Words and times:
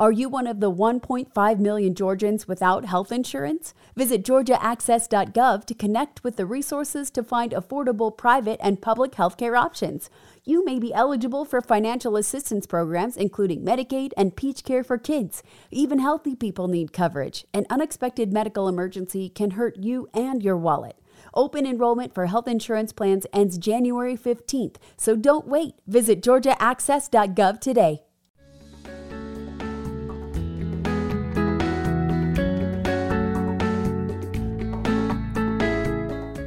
Are 0.00 0.10
you 0.10 0.30
one 0.30 0.46
of 0.46 0.60
the 0.60 0.72
1.5 0.72 1.58
million 1.58 1.94
Georgians 1.94 2.48
without 2.48 2.86
health 2.86 3.12
insurance? 3.12 3.74
Visit 3.94 4.24
georgiaaccess.gov 4.24 5.66
to 5.66 5.74
connect 5.74 6.24
with 6.24 6.36
the 6.36 6.46
resources 6.46 7.10
to 7.10 7.22
find 7.22 7.52
affordable 7.52 8.16
private 8.16 8.58
and 8.62 8.80
public 8.80 9.16
health 9.16 9.36
care 9.36 9.56
options. 9.56 10.08
You 10.42 10.64
may 10.64 10.78
be 10.78 10.94
eligible 10.94 11.44
for 11.44 11.60
financial 11.60 12.16
assistance 12.16 12.66
programs 12.66 13.18
including 13.18 13.62
Medicaid 13.62 14.12
and 14.16 14.34
Peach 14.34 14.64
Care 14.64 14.82
for 14.82 14.96
kids. 14.96 15.42
Even 15.70 15.98
healthy 15.98 16.34
people 16.34 16.66
need 16.66 16.94
coverage. 16.94 17.44
An 17.52 17.66
unexpected 17.68 18.32
medical 18.32 18.68
emergency 18.68 19.28
can 19.28 19.50
hurt 19.50 19.76
you 19.76 20.08
and 20.14 20.42
your 20.42 20.56
wallet. 20.56 20.96
Open 21.34 21.66
enrollment 21.66 22.14
for 22.14 22.24
health 22.24 22.48
insurance 22.48 22.94
plans 22.94 23.26
ends 23.34 23.58
January 23.58 24.16
15th, 24.16 24.76
so 24.96 25.14
don't 25.14 25.46
wait. 25.46 25.74
Visit 25.86 26.22
georgiaaccess.gov 26.22 27.60
today. 27.60 28.00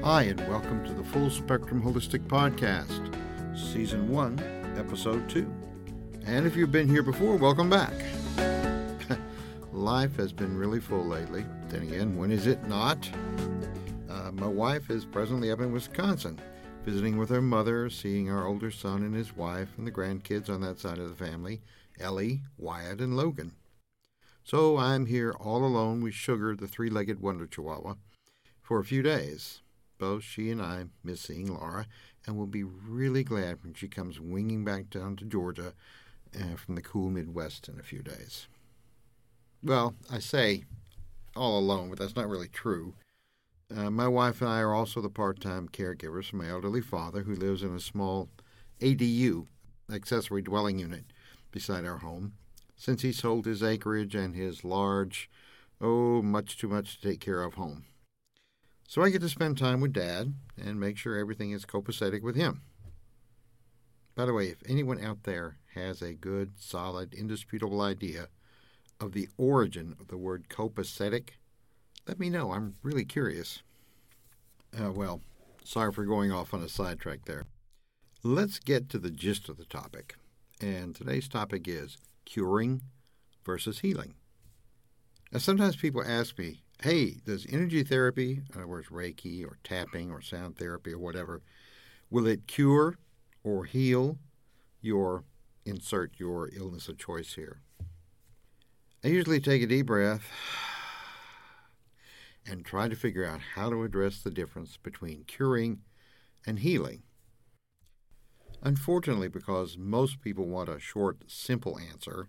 Hi, 0.04 0.24
and 0.24 0.50
welcome 0.50 0.84
to 0.84 0.94
the 0.94 1.02
Full 1.02 1.30
Spectrum 1.30 1.82
Holistic 1.82 2.28
Podcast, 2.28 3.16
Season 3.58 4.10
1, 4.10 4.76
Episode 4.78 5.30
2. 5.30 5.50
And 6.26 6.46
if 6.46 6.58
you've 6.58 6.74
been 6.74 6.90
here 6.90 7.04
before, 7.04 7.38
welcome 7.38 7.70
back. 7.70 7.94
Life 9.72 10.18
has 10.18 10.34
been 10.34 10.58
really 10.58 10.82
full 10.82 11.06
lately. 11.06 11.46
Then 11.70 11.84
again, 11.84 12.18
when 12.18 12.34
is 12.34 12.48
it 12.48 12.68
not? 12.68 13.10
Uh, 14.10 14.34
my 14.34 14.46
wife 14.46 14.90
is 14.90 15.06
presently 15.06 15.52
up 15.52 15.62
in 15.62 15.72
Wisconsin, 15.72 16.38
visiting 16.84 17.18
with 17.18 17.30
her 17.30 17.42
mother, 17.42 17.90
seeing 17.90 18.30
our 18.30 18.46
older 18.46 18.72
son 18.72 19.04
and 19.04 19.16
his 19.16 19.34
wife, 19.38 19.70
and 19.78 19.88
the 19.88 19.92
grandkids 19.92 20.50
on 20.50 20.60
that 20.60 20.82
side 20.82 21.00
of 21.00 21.08
the 21.08 21.26
family 21.26 21.62
Ellie, 21.98 22.42
Wyatt, 22.58 23.00
and 23.00 23.16
Logan. 23.16 23.54
So 24.44 24.76
I'm 24.76 25.06
here 25.06 25.32
all 25.32 25.64
alone 25.64 26.04
with 26.04 26.14
Sugar, 26.14 26.58
the 26.58 26.68
three 26.68 26.90
legged 26.90 27.22
wonder 27.22 27.48
chihuahua, 27.48 27.94
for 28.62 28.80
a 28.80 28.84
few 28.84 29.02
days. 29.02 29.63
Both 29.98 30.24
she 30.24 30.50
and 30.50 30.62
I 30.62 30.86
miss 31.04 31.22
seeing 31.22 31.54
Laura 31.54 31.88
and 32.26 32.38
will 32.38 32.48
be 32.48 32.64
really 32.64 33.24
glad 33.24 33.64
when 33.64 33.74
she 33.74 33.88
comes 33.88 34.20
winging 34.20 34.64
back 34.64 34.90
down 34.90 35.16
to 35.18 35.26
Georgia 35.26 35.74
uh, 36.36 36.56
from 36.56 36.76
the 36.76 36.82
cool 36.82 37.10
Midwest 37.10 37.68
in 37.68 37.80
a 37.80 37.84
few 37.84 38.02
days. 38.02 38.48
Well, 39.64 39.96
I 40.12 40.20
say 40.20 40.64
all 41.36 41.60
alone, 41.60 41.90
but 41.90 42.00
that's 42.00 42.16
not 42.16 42.30
really 42.30 42.50
true. 42.50 42.96
Uh, 43.76 43.90
my 43.90 44.08
wife 44.08 44.42
and 44.42 44.50
I 44.50 44.60
are 44.60 44.74
also 44.74 45.02
the 45.02 45.10
part 45.10 45.40
time 45.40 45.68
caregivers 45.70 46.30
for 46.30 46.36
my 46.36 46.50
elderly 46.50 46.82
father, 46.82 47.24
who 47.24 47.36
lives 47.36 47.64
in 47.64 47.76
a 47.76 47.80
small 47.80 48.30
ADU, 48.82 49.48
accessory 49.92 50.42
dwelling 50.42 50.80
unit, 50.80 51.06
beside 51.52 51.86
our 51.86 52.00
home, 52.00 52.34
since 52.76 53.02
he 53.02 53.12
sold 53.12 53.46
his 53.46 53.64
acreage 53.64 54.16
and 54.16 54.36
his 54.36 54.64
large, 54.64 55.30
oh, 55.80 56.22
much 56.22 56.58
too 56.58 56.68
much 56.68 57.00
to 57.00 57.10
take 57.10 57.20
care 57.20 57.42
of 57.42 57.54
home. 57.54 57.86
So 58.88 59.02
I 59.02 59.10
get 59.10 59.22
to 59.22 59.30
spend 59.30 59.58
time 59.58 59.82
with 59.82 59.94
Dad 59.94 60.34
and 60.62 60.80
make 60.80 60.98
sure 60.98 61.18
everything 61.18 61.52
is 61.52 61.66
copacetic 61.66 62.22
with 62.22 62.36
him. 62.36 62.62
By 64.16 64.26
the 64.26 64.34
way, 64.34 64.48
if 64.48 64.62
anyone 64.68 65.04
out 65.04 65.24
there 65.24 65.58
has 65.74 66.02
a 66.02 66.14
good, 66.14 66.60
solid, 66.60 67.14
indisputable 67.14 67.82
idea 67.82 68.28
of 69.00 69.14
the 69.14 69.28
origin 69.38 69.96
of 70.00 70.08
the 70.08 70.18
word 70.18 70.50
copacetic, 70.50 71.30
let 72.08 72.20
me 72.20 72.30
know. 72.30 72.52
I'm 72.52 72.76
really 72.84 73.06
curious. 73.06 73.64
Uh, 74.78 74.92
well, 74.92 75.22
sorry 75.64 75.92
for 75.92 76.06
going 76.06 76.32
off 76.32 76.54
on 76.54 76.62
a 76.62 76.70
sidetrack 76.70 77.26
there. 77.26 77.46
Let's 78.22 78.60
get 78.60 78.90
to 78.90 79.00
the 79.00 79.12
gist 79.12 79.50
of 79.50 79.58
the 79.58 79.66
topic. 79.66 80.16
And 80.62 80.96
today's 80.96 81.28
topic 81.28 81.68
is 81.68 81.98
curing 82.26 82.82
versus 83.44 83.80
healing. 83.80 84.14
Now, 85.32 85.40
sometimes 85.40 85.76
people 85.76 86.04
ask 86.06 86.38
me, 86.38 86.63
hey, 86.84 87.16
does 87.26 87.46
energy 87.50 87.82
therapy, 87.82 88.42
in 88.50 88.56
other 88.56 88.68
words, 88.68 88.90
Reiki 88.90 89.46
or 89.46 89.58
tapping 89.64 90.12
or 90.12 90.22
sound 90.22 90.58
therapy 90.58 90.92
or 90.92 91.00
whatever, 91.00 91.42
will 92.10 92.28
it 92.28 92.46
cure 92.46 92.98
or 93.42 93.64
heal 93.64 94.18
your, 94.82 95.24
insert 95.66 96.12
your 96.18 96.50
illness 96.54 96.90
of 96.90 96.98
choice 96.98 97.36
here? 97.36 97.62
I 99.02 99.08
usually 99.08 99.40
take 99.40 99.64
a 99.64 99.68
deep 99.68 99.86
breath 99.86 100.24
and 102.46 102.66
try 102.66 102.90
to 102.90 102.96
figure 102.98 103.26
out 103.26 103.40
how 103.56 103.70
to 103.70 103.84
address 103.84 104.22
the 104.22 104.30
difference 104.30 104.76
between 104.76 105.24
curing 105.24 105.80
and 106.46 106.60
healing. 106.60 107.04
Unfortunately, 108.62 109.30
because 109.30 109.78
most 109.78 110.20
people 110.20 110.48
want 110.48 110.68
a 110.68 110.82
short, 110.82 111.24
simple 111.28 111.80
answer, 111.80 112.28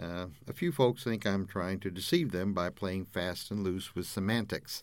uh, 0.00 0.26
a 0.46 0.52
few 0.52 0.72
folks 0.72 1.04
think 1.04 1.26
I'm 1.26 1.46
trying 1.46 1.80
to 1.80 1.90
deceive 1.90 2.32
them 2.32 2.52
by 2.52 2.70
playing 2.70 3.06
fast 3.06 3.50
and 3.50 3.62
loose 3.62 3.94
with 3.94 4.06
semantics. 4.06 4.82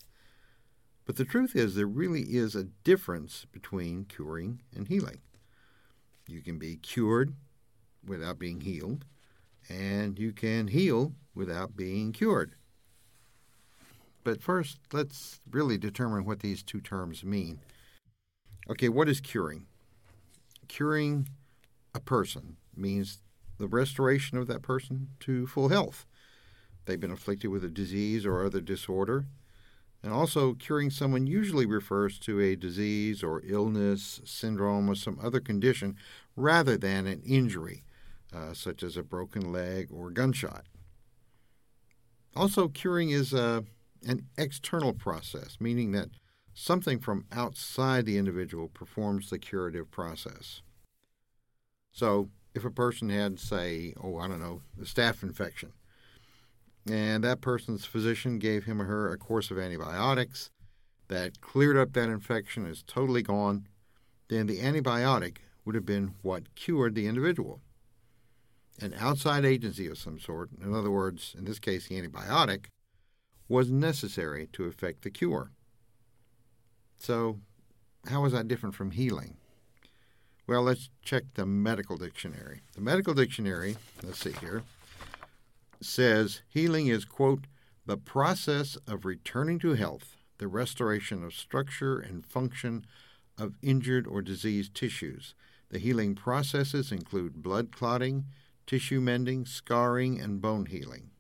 But 1.06 1.18
the 1.18 1.26
truth 1.26 1.56
is, 1.56 1.76
there 1.76 1.86
really 1.86 2.22
is 2.22 2.56
a 2.56 2.64
difference 2.64 3.46
between 3.52 4.06
curing 4.06 4.62
and 4.76 4.88
healing. 4.88 5.20
You 6.28 6.42
can 6.42 6.58
be 6.58 6.78
cured 6.78 7.36
without 8.06 8.40
being 8.40 8.62
healed, 8.62 9.06
and 9.70 10.18
you 10.18 10.32
can 10.32 10.70
heal 10.70 11.14
without 11.36 11.76
being 11.76 12.12
cured. 12.14 12.56
But 14.24 14.42
first, 14.42 14.80
let's 14.94 15.42
really 15.50 15.78
determine 15.78 16.24
what 16.26 16.40
these 16.40 16.64
two 16.64 16.80
terms 16.80 17.24
mean. 17.24 17.60
Okay, 18.70 18.88
what 18.88 19.10
is 19.10 19.20
curing? 19.20 19.66
Curing 20.70 21.28
a 21.94 22.00
person 22.00 22.56
means 22.76 23.20
the 23.58 23.68
restoration 23.68 24.38
of 24.38 24.48
that 24.48 24.62
person 24.62 25.10
to 25.22 25.48
full 25.48 25.70
health. 25.70 26.06
They've 26.86 27.00
been 27.00 27.12
afflicted 27.12 27.50
with 27.50 27.64
a 27.64 27.70
disease 27.70 28.26
or 28.26 28.46
other 28.46 28.62
disorder. 28.62 29.26
And 30.02 30.12
also, 30.12 30.54
curing 30.54 30.90
someone 30.90 31.28
usually 31.28 31.66
refers 31.66 32.20
to 32.20 32.42
a 32.42 32.58
disease 32.58 33.24
or 33.24 33.42
illness, 33.46 34.20
syndrome, 34.26 34.90
or 34.90 34.96
some 34.96 35.18
other 35.24 35.40
condition 35.40 35.96
rather 36.36 36.76
than 36.76 37.08
an 37.08 37.22
injury, 37.26 37.86
uh, 38.34 38.54
such 38.54 38.84
as 38.84 38.98
a 38.98 39.04
broken 39.04 39.54
leg 39.54 39.88
or 39.90 40.10
gunshot. 40.10 40.66
Also, 42.36 42.68
curing 42.68 43.12
is 43.12 43.34
a 43.34 43.64
an 44.06 44.28
external 44.38 44.92
process, 44.92 45.58
meaning 45.62 45.94
that 45.94 46.10
something 46.54 47.00
from 47.00 47.26
outside 47.32 48.06
the 48.06 48.18
individual 48.18 48.68
performs 48.68 49.30
the 49.30 49.40
curative 49.40 49.90
process. 49.90 50.62
So, 51.94 52.30
if 52.56 52.66
a 52.66 52.72
person 52.72 53.10
had, 53.10 53.40
say, 53.40 53.94
oh, 54.02 54.18
I 54.18 54.28
don't 54.28 54.42
know, 54.42 54.62
a 54.80 54.86
staph 54.86 55.24
infection, 55.24 55.74
and 56.90 57.24
that 57.24 57.42
person's 57.42 57.86
physician 57.86 58.40
gave 58.40 58.66
him 58.66 58.82
or 58.82 58.86
her 58.86 59.12
a 59.12 59.18
course 59.18 59.52
of 59.52 59.58
antibiotics 59.58 60.50
that 61.08 61.42
cleared 61.42 61.78
up 61.78 61.94
that 61.94 62.10
infection, 62.10 62.66
is 62.66 62.84
totally 62.84 63.22
gone, 63.22 63.68
then 64.30 64.48
the 64.48 64.60
antibiotic 64.60 65.38
would 65.66 65.76
have 65.76 65.86
been 65.86 66.16
what 66.22 66.56
cured 66.56 66.96
the 66.96 67.08
individual. 67.08 67.62
An 68.82 68.94
outside 69.00 69.46
agency 69.46 69.88
of 69.88 69.98
some 69.98 70.20
sort, 70.20 70.50
in 70.62 70.74
other 70.74 70.92
words, 70.92 71.36
in 71.38 71.46
this 71.46 71.60
case, 71.60 71.88
the 71.88 72.02
antibiotic, 72.02 72.66
was 73.48 73.70
necessary 73.70 74.48
to 74.54 74.66
effect 74.66 75.04
the 75.04 75.12
cure. 75.12 75.52
So, 76.98 77.40
how 78.08 78.26
is 78.26 78.34
that 78.34 78.48
different 78.48 78.76
from 78.76 78.92
healing? 78.92 79.38
Well, 80.46 80.64
let's 80.64 80.90
check 81.02 81.24
the 81.36 81.46
medical 81.46 81.96
dictionary. 81.96 82.62
The 82.76 82.82
medical 82.82 83.14
dictionary, 83.14 83.78
let's 84.04 84.20
see 84.20 84.34
here, 84.34 84.64
says 85.82 86.42
healing 86.50 86.88
is, 86.88 87.06
quote, 87.06 87.46
the 87.86 87.98
process 87.98 88.78
of 88.88 89.06
returning 89.06 89.58
to 89.60 89.74
health, 89.74 90.18
the 90.40 90.48
restoration 90.48 91.24
of 91.24 91.34
structure 91.34 91.98
and 91.98 92.26
function 92.26 92.86
of 93.38 93.56
injured 93.62 94.06
or 94.06 94.22
diseased 94.22 94.76
tissues. 94.76 95.34
The 95.70 95.80
healing 95.80 96.14
processes 96.14 96.92
include 96.92 97.42
blood 97.42 97.72
clotting, 97.72 98.26
tissue 98.68 99.00
mending, 99.00 99.46
scarring, 99.46 100.20
and 100.20 100.42
bone 100.42 100.66
healing. 100.66 101.12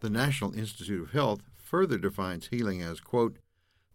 The 0.00 0.10
National 0.10 0.54
Institute 0.54 1.02
of 1.02 1.10
Health 1.12 1.42
further 1.56 1.98
defines 1.98 2.48
healing 2.48 2.82
as, 2.82 3.00
quote, 3.00 3.38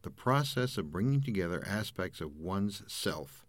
the 0.07 0.11
process 0.11 0.77
of 0.77 0.89
bringing 0.89 1.19
together 1.19 1.61
aspects 1.67 2.21
of 2.21 2.37
one's 2.37 2.81
self, 2.87 3.45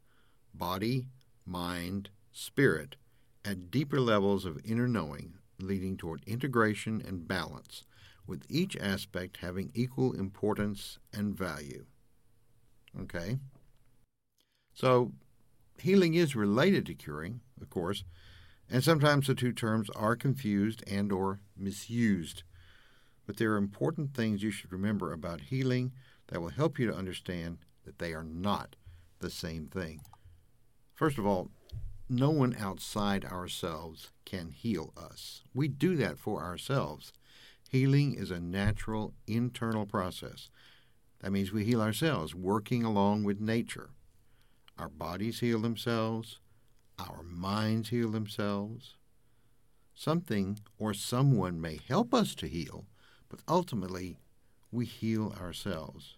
body, 0.53 1.07
mind, 1.47 2.11
spirit, 2.33 2.97
at 3.45 3.71
deeper 3.71 4.01
levels 4.01 4.45
of 4.45 4.59
inner 4.65 4.89
knowing, 4.89 5.35
leading 5.61 5.97
toward 5.97 6.21
integration 6.27 7.01
and 7.07 7.29
balance, 7.29 7.85
with 8.27 8.43
each 8.49 8.77
aspect 8.79 9.37
having 9.37 9.71
equal 9.73 10.13
importance 10.15 10.99
and 11.13 11.39
value. 11.39 11.87
Okay? 13.03 13.39
So, 14.75 15.13
healing 15.81 16.15
is 16.15 16.35
related 16.35 16.87
to 16.87 16.95
curing, 16.95 17.39
of 17.61 17.71
course, 17.71 18.03
and 18.69 18.83
sometimes 18.83 19.29
the 19.29 19.37
two 19.37 19.53
terms 19.53 19.91
are 19.91 20.17
confused 20.17 20.83
and 20.89 21.13
or 21.13 21.39
misused 21.57 22.43
but 23.29 23.37
there 23.37 23.53
are 23.53 23.59
important 23.59 24.15
things 24.15 24.43
you 24.43 24.51
should 24.51 24.73
remember 24.73 25.13
about 25.13 25.43
healing 25.43 25.93
that 26.29 26.41
will 26.41 26.49
help 26.49 26.79
you 26.79 26.87
to 26.87 26.97
understand 26.97 27.59
that 27.85 27.99
they 27.99 28.13
are 28.13 28.25
not 28.25 28.77
the 29.19 29.31
same 29.31 29.67
thing. 29.67 30.01
First 30.95 31.19
of 31.19 31.27
all, 31.27 31.49
no 32.09 32.31
one 32.31 32.57
outside 32.59 33.25
ourselves 33.25 34.11
can 34.25 34.51
heal 34.51 34.93
us. 34.97 35.43
We 35.55 35.69
do 35.69 35.97
that 35.97 36.19
for 36.19 36.43
ourselves. 36.43 37.13
Healing 37.69 38.15
is 38.15 38.31
a 38.31 38.41
natural 38.41 39.15
internal 39.27 39.85
process. 39.85 40.49
That 41.21 41.33
means 41.33 41.53
we 41.53 41.65
heal 41.65 41.83
ourselves, 41.83 42.35
working 42.35 42.85
along 42.85 43.25
with 43.25 43.41
nature. 43.41 43.91
Our 44.79 44.89
bodies 44.89 45.41
heal 45.41 45.61
themselves, 45.61 46.39
our 46.99 47.23
minds 47.23 47.89
heal 47.89 48.11
themselves. 48.11 48.95
Something 49.95 50.61
or 50.79 50.95
someone 50.95 51.61
may 51.61 51.81
help 51.89 52.15
us 52.15 52.35
to 52.37 52.49
heal, 52.49 52.87
but 53.29 53.41
ultimately 53.49 54.19
we 54.71 54.87
heal 54.87 55.35
ourselves. 55.41 56.18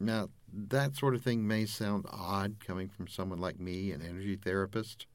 Now, 0.00 0.28
that 0.52 0.96
sort 0.96 1.14
of 1.14 1.22
thing 1.22 1.46
may 1.46 1.66
sound 1.66 2.06
odd 2.08 2.56
coming 2.64 2.88
from 2.88 3.08
someone 3.08 3.40
like 3.40 3.58
me, 3.58 3.90
an 3.90 4.02
energy 4.02 4.36
therapist. 4.36 5.06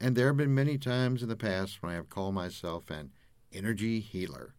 And 0.00 0.16
there 0.16 0.28
have 0.28 0.36
been 0.36 0.54
many 0.54 0.78
times 0.78 1.22
in 1.22 1.28
the 1.28 1.36
past 1.36 1.82
when 1.82 1.92
I 1.92 1.96
have 1.96 2.08
called 2.08 2.34
myself 2.34 2.90
an 2.90 3.10
energy 3.52 4.00
healer. 4.00 4.54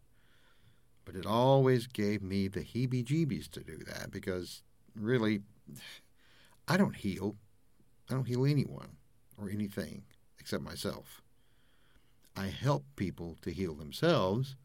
But 1.04 1.16
it 1.16 1.26
always 1.26 1.88
gave 1.88 2.22
me 2.22 2.48
the 2.48 2.62
heebie 2.62 3.04
jeebies 3.04 3.50
to 3.52 3.64
do 3.64 3.78
that 3.86 4.12
because 4.12 4.64
really, 4.96 5.42
I 6.68 6.78
don't 6.78 6.96
heal. 6.96 7.36
I 8.10 8.14
don't 8.14 8.28
heal 8.28 8.46
anyone 8.46 8.98
or 9.38 9.50
anything 9.50 10.04
except 10.40 10.64
myself. 10.64 11.22
I 12.36 12.48
help 12.48 12.86
people 12.96 13.38
to 13.42 13.52
heal 13.52 13.74
themselves 13.74 14.56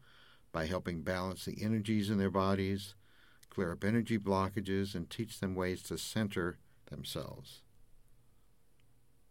by 0.51 0.65
helping 0.65 1.01
balance 1.01 1.45
the 1.45 1.61
energies 1.61 2.09
in 2.09 2.17
their 2.17 2.31
bodies 2.31 2.95
clear 3.51 3.73
up 3.73 3.83
energy 3.83 4.17
blockages, 4.17 4.95
and 4.95 5.09
teach 5.09 5.39
them 5.39 5.53
ways 5.53 5.83
to 5.83 5.97
center 5.97 6.57
themselves. 6.89 7.61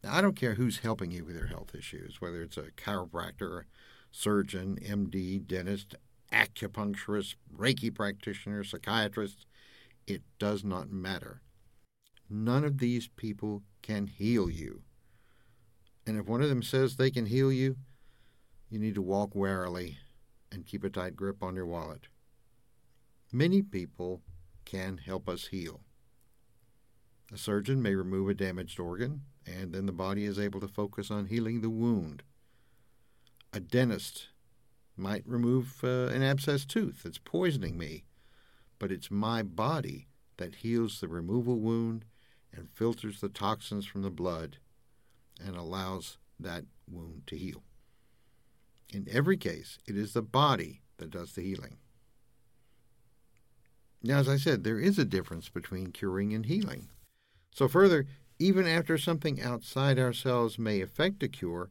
Now, 0.05 0.15
I 0.15 0.21
don't 0.21 0.37
care 0.37 0.55
who's 0.55 0.79
helping 0.79 1.11
you 1.11 1.25
with 1.25 1.37
your 1.37 1.49
health 1.49 1.75
issues, 1.75 2.21
whether 2.21 2.41
it's 2.43 2.57
a 2.57 2.71
chiropractor, 2.77 3.65
surgeon, 4.13 4.79
MD, 4.81 5.45
dentist, 5.45 5.95
acupuncturist, 6.33 7.35
Reiki 7.55 7.95
practitioner, 7.95 8.63
psychiatrist, 8.63 9.47
it 10.07 10.23
does 10.39 10.65
not 10.65 10.91
matter. 10.91 11.43
None 12.29 12.65
of 12.65 12.79
these 12.79 13.09
people 13.09 13.63
can 13.83 14.07
heal 14.07 14.49
you. 14.49 14.83
And 16.07 16.19
if 16.19 16.27
one 16.27 16.43
of 16.43 16.49
them 16.49 16.63
says 16.63 16.97
they 16.97 17.11
can 17.11 17.27
heal 17.27 17.53
you, 17.53 17.77
you 18.71 18.79
need 18.79 18.95
to 18.95 19.03
walk 19.03 19.35
warily 19.35 19.99
and 20.53 20.67
keep 20.67 20.85
a 20.85 20.91
tight 20.91 21.17
grip 21.17 21.43
on 21.43 21.57
your 21.57 21.67
wallet. 21.67 22.07
Many 23.33 23.63
people 23.63 24.23
can 24.65 24.99
help 24.99 25.29
us 25.29 25.49
heal. 25.49 25.81
A 27.33 27.39
surgeon 27.39 27.81
may 27.81 27.95
remove 27.95 28.29
a 28.29 28.35
damaged 28.35 28.81
organ, 28.81 29.23
and 29.47 29.73
then 29.73 29.87
the 29.87 29.93
body 29.93 30.25
is 30.25 30.39
able 30.39 30.61
to 30.61 30.69
focus 30.69 31.11
on 31.11 31.27
healing 31.27 31.61
the 31.61 31.71
wound. 31.71 32.25
A 33.53 33.61
dentist 33.61 34.29
might 34.97 35.23
remove 35.27 35.81
uh, 35.85 36.09
an 36.09 36.23
abscessed 36.23 36.67
tooth 36.69 37.03
that's 37.05 37.19
poisoning 37.19 37.79
me, 37.79 38.05
but 38.81 38.91
it's 38.91 39.11
my 39.11 39.43
body 39.43 40.09
that 40.39 40.57
heals 40.57 41.01
the 41.01 41.09
removal 41.09 41.61
wound 41.61 42.05
and 42.53 42.69
filters 42.71 43.21
the 43.21 43.29
toxins 43.29 43.87
from 43.87 44.03
the 44.03 44.11
blood 44.11 44.59
and 45.45 45.57
allows 45.57 46.19
that 46.39 46.65
wound 46.91 47.23
to 47.29 47.37
heal. 47.37 47.63
In 48.93 49.07
every 49.11 49.37
case, 49.37 49.79
it 49.87 49.97
is 49.97 50.15
the 50.15 50.23
body 50.23 50.83
that 50.97 51.11
does 51.11 51.35
the 51.35 51.43
healing. 51.43 51.79
Now, 54.03 54.19
as 54.19 54.29
I 54.29 54.37
said, 54.37 54.65
there 54.65 54.79
is 54.79 54.99
a 54.99 55.05
difference 55.05 55.49
between 55.49 55.93
curing 55.93 56.33
and 56.33 56.47
healing. 56.47 56.89
So, 57.55 57.69
further, 57.69 58.07
even 58.39 58.67
after 58.67 58.97
something 58.97 59.41
outside 59.43 59.99
ourselves 59.99 60.59
may 60.59 60.81
affect 60.81 61.23
a 61.23 61.29
cure, 61.29 61.71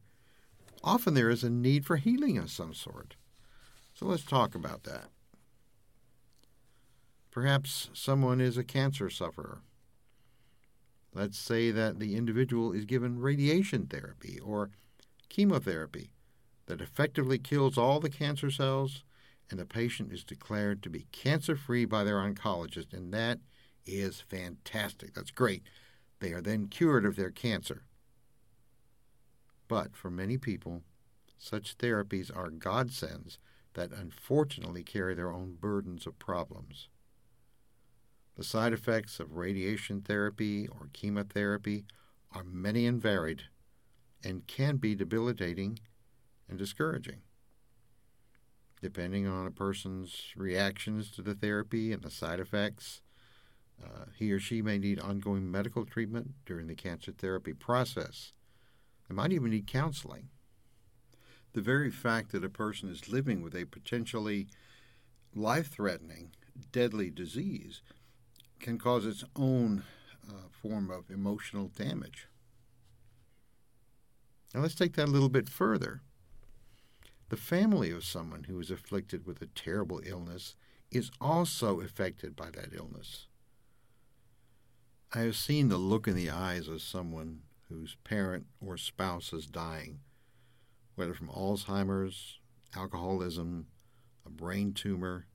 often 0.84 1.14
there 1.14 1.30
is 1.30 1.42
a 1.42 1.50
need 1.50 1.84
for 1.84 1.96
healing 1.96 2.38
of 2.38 2.50
some 2.50 2.74
sort. 2.74 3.16
So, 3.94 4.06
let's 4.06 4.24
talk 4.24 4.54
about 4.54 4.84
that. 4.84 5.08
Perhaps 7.30 7.90
someone 7.92 8.40
is 8.40 8.56
a 8.56 8.64
cancer 8.64 9.10
sufferer. 9.10 9.62
Let's 11.12 11.38
say 11.38 11.72
that 11.72 11.98
the 11.98 12.14
individual 12.16 12.72
is 12.72 12.84
given 12.84 13.20
radiation 13.20 13.86
therapy 13.86 14.38
or 14.38 14.70
chemotherapy 15.28 16.10
that 16.66 16.80
effectively 16.80 17.38
kills 17.38 17.76
all 17.76 17.98
the 17.98 18.08
cancer 18.08 18.50
cells 18.50 19.02
and 19.50 19.58
the 19.58 19.66
patient 19.66 20.12
is 20.12 20.22
declared 20.22 20.82
to 20.82 20.88
be 20.88 21.08
cancer 21.10 21.56
free 21.56 21.84
by 21.84 22.04
their 22.04 22.16
oncologist, 22.16 22.92
and 22.92 23.12
that 23.12 23.40
is 23.84 24.20
fantastic. 24.20 25.12
That's 25.14 25.32
great. 25.32 25.64
They 26.20 26.32
are 26.32 26.40
then 26.40 26.68
cured 26.68 27.04
of 27.04 27.16
their 27.16 27.30
cancer. 27.30 27.82
But 29.66 29.96
for 29.96 30.10
many 30.10 30.38
people, 30.38 30.82
such 31.38 31.78
therapies 31.78 32.34
are 32.34 32.50
godsends 32.50 33.38
that 33.74 33.92
unfortunately 33.92 34.84
carry 34.84 35.14
their 35.14 35.32
own 35.32 35.56
burdens 35.60 36.06
of 36.06 36.18
problems. 36.18 36.88
The 38.36 38.44
side 38.44 38.72
effects 38.72 39.20
of 39.20 39.36
radiation 39.36 40.00
therapy 40.00 40.68
or 40.68 40.90
chemotherapy 40.92 41.84
are 42.32 42.44
many 42.44 42.86
and 42.86 43.00
varied 43.00 43.44
and 44.22 44.46
can 44.46 44.76
be 44.76 44.94
debilitating 44.94 45.78
and 46.48 46.58
discouraging 46.58 47.22
depending 48.80 49.26
on 49.26 49.46
a 49.46 49.50
person's 49.50 50.32
reactions 50.36 51.10
to 51.10 51.22
the 51.22 51.34
therapy 51.34 51.92
and 51.92 52.02
the 52.02 52.10
side 52.10 52.40
effects. 52.40 53.02
Uh, 53.82 54.06
he 54.16 54.32
or 54.32 54.38
she 54.38 54.62
may 54.62 54.78
need 54.78 54.98
ongoing 54.98 55.50
medical 55.50 55.84
treatment 55.84 56.32
during 56.44 56.66
the 56.66 56.74
cancer 56.74 57.12
therapy 57.12 57.52
process. 57.52 58.32
They 59.08 59.14
might 59.14 59.32
even 59.32 59.50
need 59.50 59.66
counseling. 59.66 60.28
The 61.52 61.60
very 61.60 61.90
fact 61.90 62.32
that 62.32 62.44
a 62.44 62.50
person 62.50 62.88
is 62.88 63.08
living 63.08 63.42
with 63.42 63.54
a 63.54 63.64
potentially 63.64 64.48
life 65.34 65.70
threatening, 65.70 66.30
deadly 66.72 67.10
disease 67.10 67.82
can 68.60 68.78
cause 68.78 69.06
its 69.06 69.24
own 69.34 69.82
uh, 70.28 70.48
form 70.50 70.90
of 70.90 71.10
emotional 71.10 71.68
damage. 71.68 72.28
Now, 74.54 74.60
let's 74.60 74.74
take 74.74 74.94
that 74.94 75.08
a 75.08 75.10
little 75.10 75.28
bit 75.28 75.48
further. 75.48 76.02
The 77.30 77.36
family 77.36 77.92
of 77.92 78.04
someone 78.04 78.44
who 78.44 78.58
is 78.58 78.72
afflicted 78.72 79.24
with 79.24 79.40
a 79.40 79.46
terrible 79.46 80.02
illness 80.04 80.56
is 80.90 81.12
also 81.20 81.78
affected 81.80 82.34
by 82.34 82.50
that 82.50 82.74
illness. 82.74 83.28
I 85.14 85.20
have 85.20 85.36
seen 85.36 85.68
the 85.68 85.78
look 85.78 86.08
in 86.08 86.16
the 86.16 86.28
eyes 86.28 86.66
of 86.66 86.82
someone 86.82 87.42
whose 87.68 87.96
parent 88.02 88.46
or 88.60 88.76
spouse 88.76 89.32
is 89.32 89.46
dying, 89.46 90.00
whether 90.96 91.14
from 91.14 91.28
Alzheimer's, 91.28 92.40
alcoholism, 92.74 93.68
a 94.26 94.30
brain 94.30 94.72
tumor. 94.72 95.28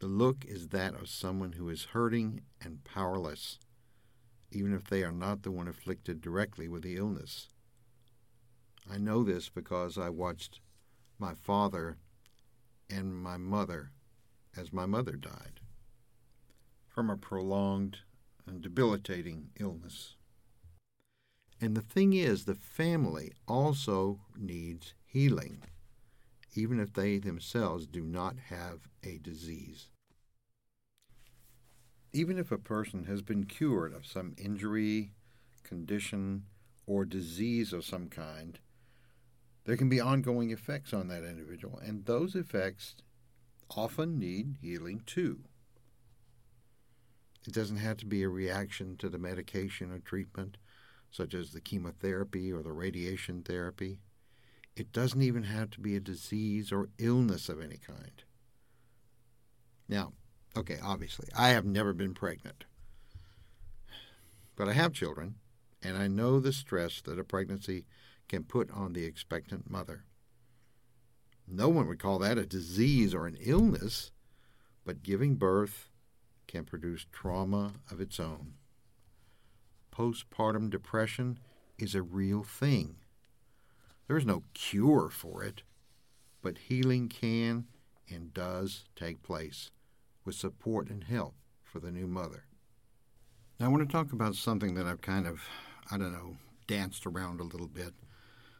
The 0.00 0.08
look 0.08 0.44
is 0.44 0.70
that 0.70 0.94
of 0.94 1.08
someone 1.08 1.52
who 1.52 1.68
is 1.68 1.84
hurting 1.92 2.42
and 2.60 2.82
powerless, 2.82 3.60
even 4.50 4.74
if 4.74 4.82
they 4.82 5.04
are 5.04 5.12
not 5.12 5.44
the 5.44 5.52
one 5.52 5.68
afflicted 5.68 6.20
directly 6.20 6.66
with 6.66 6.82
the 6.82 6.96
illness. 6.96 7.46
I 8.90 8.98
know 8.98 9.22
this 9.22 9.48
because 9.48 9.96
I 9.96 10.08
watched 10.08 10.58
my 11.22 11.34
father 11.34 11.98
and 12.90 13.14
my 13.14 13.36
mother 13.36 13.92
as 14.56 14.72
my 14.72 14.84
mother 14.84 15.12
died 15.12 15.60
from 16.88 17.08
a 17.08 17.16
prolonged 17.16 17.98
and 18.44 18.60
debilitating 18.60 19.48
illness. 19.60 20.16
And 21.60 21.76
the 21.76 21.80
thing 21.80 22.12
is, 22.12 22.44
the 22.44 22.56
family 22.56 23.32
also 23.46 24.18
needs 24.36 24.94
healing, 25.06 25.62
even 26.56 26.80
if 26.80 26.92
they 26.92 27.18
themselves 27.18 27.86
do 27.86 28.02
not 28.02 28.34
have 28.48 28.88
a 29.04 29.18
disease. 29.18 29.90
Even 32.12 32.36
if 32.36 32.50
a 32.50 32.58
person 32.58 33.04
has 33.04 33.22
been 33.22 33.44
cured 33.44 33.94
of 33.94 34.04
some 34.04 34.34
injury, 34.36 35.12
condition, 35.62 36.46
or 36.84 37.04
disease 37.04 37.72
of 37.72 37.84
some 37.84 38.08
kind, 38.08 38.58
there 39.64 39.76
can 39.76 39.88
be 39.88 40.00
ongoing 40.00 40.50
effects 40.50 40.92
on 40.92 41.08
that 41.08 41.24
individual, 41.24 41.78
and 41.78 42.04
those 42.04 42.34
effects 42.34 42.96
often 43.70 44.18
need 44.18 44.56
healing 44.60 45.02
too. 45.06 45.40
It 47.46 47.52
doesn't 47.52 47.78
have 47.78 47.96
to 47.98 48.06
be 48.06 48.22
a 48.22 48.28
reaction 48.28 48.96
to 48.98 49.08
the 49.08 49.18
medication 49.18 49.90
or 49.90 49.98
treatment, 49.98 50.58
such 51.10 51.34
as 51.34 51.50
the 51.50 51.60
chemotherapy 51.60 52.52
or 52.52 52.62
the 52.62 52.72
radiation 52.72 53.42
therapy. 53.42 53.98
It 54.76 54.92
doesn't 54.92 55.22
even 55.22 55.44
have 55.44 55.70
to 55.70 55.80
be 55.80 55.96
a 55.96 56.00
disease 56.00 56.72
or 56.72 56.88
illness 56.98 57.48
of 57.48 57.60
any 57.60 57.76
kind. 57.76 58.22
Now, 59.88 60.12
okay, 60.56 60.78
obviously, 60.82 61.28
I 61.36 61.48
have 61.50 61.66
never 61.66 61.92
been 61.92 62.14
pregnant, 62.14 62.64
but 64.56 64.68
I 64.68 64.72
have 64.72 64.92
children, 64.92 65.34
and 65.82 65.98
I 65.98 66.08
know 66.08 66.40
the 66.40 66.52
stress 66.52 67.02
that 67.02 67.18
a 67.18 67.24
pregnancy 67.24 67.84
can 68.28 68.44
put 68.44 68.70
on 68.70 68.92
the 68.92 69.04
expectant 69.04 69.70
mother. 69.70 70.04
No 71.46 71.68
one 71.68 71.86
would 71.88 71.98
call 71.98 72.18
that 72.20 72.38
a 72.38 72.46
disease 72.46 73.14
or 73.14 73.26
an 73.26 73.36
illness, 73.40 74.10
but 74.84 75.02
giving 75.02 75.34
birth 75.34 75.90
can 76.46 76.64
produce 76.64 77.06
trauma 77.12 77.74
of 77.90 78.00
its 78.00 78.18
own. 78.18 78.54
Postpartum 79.92 80.70
depression 80.70 81.38
is 81.78 81.94
a 81.94 82.02
real 82.02 82.42
thing. 82.42 82.96
There 84.06 84.16
is 84.16 84.24
no 84.24 84.44
cure 84.54 85.08
for 85.10 85.42
it, 85.42 85.62
but 86.42 86.58
healing 86.58 87.08
can 87.08 87.66
and 88.08 88.32
does 88.32 88.84
take 88.96 89.22
place 89.22 89.70
with 90.24 90.34
support 90.34 90.88
and 90.88 91.04
help 91.04 91.34
for 91.62 91.80
the 91.80 91.90
new 91.90 92.06
mother. 92.06 92.44
Now, 93.58 93.66
I 93.66 93.68
want 93.68 93.88
to 93.88 93.92
talk 93.92 94.12
about 94.12 94.34
something 94.34 94.74
that 94.74 94.86
I've 94.86 95.00
kind 95.00 95.26
of, 95.26 95.42
I 95.90 95.98
don't 95.98 96.12
know, 96.12 96.36
danced 96.66 97.06
around 97.06 97.40
a 97.40 97.44
little 97.44 97.68
bit. 97.68 97.92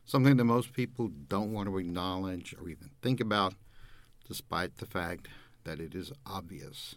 Something 0.05 0.37
that 0.37 0.45
most 0.45 0.73
people 0.73 1.09
don't 1.09 1.53
want 1.53 1.69
to 1.69 1.79
acknowledge 1.79 2.55
or 2.61 2.69
even 2.69 2.91
think 3.01 3.21
about, 3.21 3.55
despite 4.29 4.77
the 4.77 4.87
fact 4.87 5.29
that 5.65 5.81
it 5.81 5.95
is 5.95 6.13
obvious. 6.27 6.97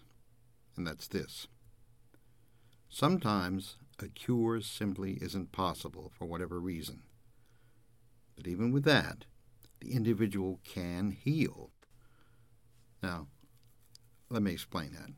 And 0.75 0.85
that's 0.85 1.07
this. 1.07 1.47
Sometimes 2.89 3.77
a 3.99 4.07
cure 4.07 4.59
simply 4.61 5.13
isn't 5.21 5.51
possible 5.51 6.11
for 6.17 6.25
whatever 6.25 6.59
reason. 6.59 7.03
But 8.35 8.47
even 8.47 8.71
with 8.71 8.83
that, 8.83 9.25
the 9.79 9.93
individual 9.93 10.59
can 10.63 11.11
heal. 11.11 11.71
Now, 13.01 13.27
let 14.29 14.41
me 14.41 14.51
explain 14.51 14.91
that. 14.93 15.11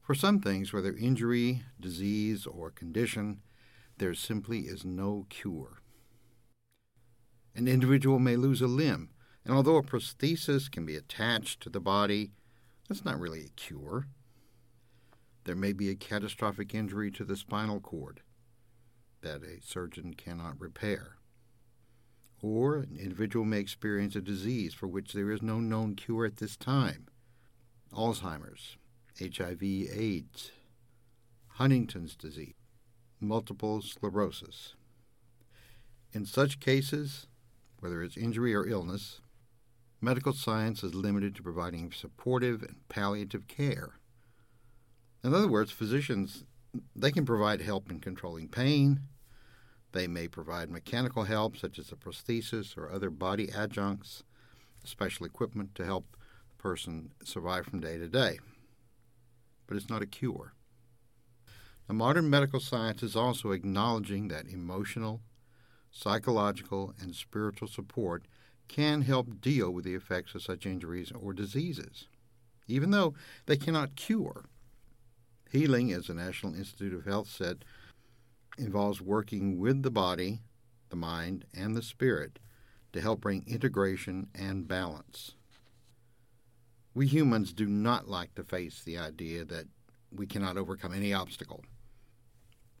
For 0.00 0.14
some 0.14 0.40
things, 0.40 0.72
whether 0.72 0.94
injury, 0.94 1.62
disease, 1.78 2.46
or 2.46 2.70
condition, 2.70 3.42
there 3.98 4.14
simply 4.14 4.60
is 4.60 4.84
no 4.84 5.26
cure. 5.28 5.81
An 7.54 7.68
individual 7.68 8.18
may 8.18 8.36
lose 8.36 8.62
a 8.62 8.66
limb, 8.66 9.10
and 9.44 9.54
although 9.54 9.76
a 9.76 9.82
prosthesis 9.82 10.70
can 10.70 10.86
be 10.86 10.96
attached 10.96 11.60
to 11.62 11.70
the 11.70 11.80
body, 11.80 12.32
that's 12.88 13.04
not 13.04 13.20
really 13.20 13.44
a 13.44 13.60
cure. 13.60 14.06
There 15.44 15.56
may 15.56 15.72
be 15.72 15.90
a 15.90 15.94
catastrophic 15.94 16.74
injury 16.74 17.10
to 17.12 17.24
the 17.24 17.36
spinal 17.36 17.80
cord 17.80 18.20
that 19.22 19.42
a 19.42 19.60
surgeon 19.60 20.14
cannot 20.14 20.60
repair. 20.60 21.16
Or 22.40 22.76
an 22.76 22.96
individual 22.98 23.44
may 23.44 23.60
experience 23.60 24.16
a 24.16 24.20
disease 24.20 24.74
for 24.74 24.88
which 24.88 25.12
there 25.12 25.30
is 25.30 25.42
no 25.42 25.60
known 25.60 25.94
cure 25.94 26.26
at 26.26 26.36
this 26.36 26.56
time 26.56 27.06
Alzheimer's, 27.92 28.78
HIV, 29.20 29.62
AIDS, 29.62 30.50
Huntington's 31.56 32.16
disease, 32.16 32.54
multiple 33.20 33.82
sclerosis. 33.82 34.74
In 36.12 36.24
such 36.24 36.58
cases, 36.58 37.26
whether 37.82 38.00
it's 38.00 38.16
injury 38.16 38.54
or 38.54 38.64
illness, 38.64 39.20
medical 40.00 40.32
science 40.32 40.84
is 40.84 40.94
limited 40.94 41.34
to 41.34 41.42
providing 41.42 41.90
supportive 41.90 42.62
and 42.62 42.76
palliative 42.88 43.48
care. 43.48 43.94
In 45.24 45.34
other 45.34 45.48
words, 45.48 45.72
physicians 45.72 46.44
they 46.94 47.10
can 47.10 47.26
provide 47.26 47.60
help 47.60 47.90
in 47.90 47.98
controlling 47.98 48.48
pain. 48.48 49.00
They 49.90 50.06
may 50.06 50.28
provide 50.28 50.70
mechanical 50.70 51.24
help 51.24 51.56
such 51.56 51.78
as 51.78 51.90
a 51.90 51.96
prosthesis 51.96 52.78
or 52.78 52.90
other 52.90 53.10
body 53.10 53.50
adjuncts, 53.50 54.22
special 54.84 55.26
equipment 55.26 55.74
to 55.74 55.84
help 55.84 56.16
the 56.48 56.62
person 56.62 57.10
survive 57.24 57.66
from 57.66 57.80
day 57.80 57.98
to 57.98 58.08
day. 58.08 58.38
But 59.66 59.76
it's 59.76 59.90
not 59.90 60.02
a 60.02 60.06
cure. 60.06 60.54
Now, 61.88 61.96
modern 61.96 62.30
medical 62.30 62.60
science 62.60 63.02
is 63.02 63.16
also 63.16 63.50
acknowledging 63.50 64.28
that 64.28 64.46
emotional, 64.46 65.20
psychological, 65.92 66.94
and 67.00 67.14
spiritual 67.14 67.68
support 67.68 68.24
can 68.66 69.02
help 69.02 69.40
deal 69.40 69.70
with 69.70 69.84
the 69.84 69.94
effects 69.94 70.34
of 70.34 70.42
such 70.42 70.66
injuries 70.66 71.12
or 71.12 71.32
diseases, 71.32 72.08
even 72.66 72.90
though 72.90 73.14
they 73.46 73.56
cannot 73.56 73.94
cure. 73.94 74.46
Healing, 75.50 75.92
as 75.92 76.06
the 76.06 76.14
National 76.14 76.54
Institute 76.54 76.94
of 76.94 77.04
Health 77.04 77.28
said, 77.28 77.64
involves 78.56 79.02
working 79.02 79.58
with 79.58 79.82
the 79.82 79.90
body, 79.90 80.40
the 80.88 80.96
mind, 80.96 81.44
and 81.54 81.76
the 81.76 81.82
spirit 81.82 82.38
to 82.92 83.00
help 83.00 83.20
bring 83.20 83.44
integration 83.46 84.28
and 84.34 84.66
balance. 84.66 85.34
We 86.94 87.06
humans 87.06 87.52
do 87.52 87.66
not 87.66 88.08
like 88.08 88.34
to 88.34 88.44
face 88.44 88.82
the 88.82 88.98
idea 88.98 89.44
that 89.44 89.66
we 90.10 90.26
cannot 90.26 90.56
overcome 90.56 90.92
any 90.92 91.12
obstacle. 91.12 91.64